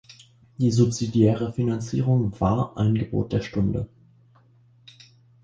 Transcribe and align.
Die 0.57 0.71
subsidiäre 0.71 1.53
Finanzierung 1.53 2.33
war 2.41 2.75
ein 2.75 2.95
Gebot 2.95 3.33
der 3.33 3.41
Stunde. 3.41 3.87